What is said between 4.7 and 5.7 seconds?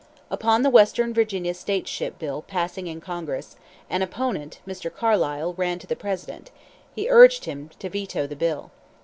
Carlisle,